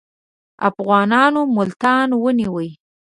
[0.69, 2.69] افغانانو ملتان ونیوی.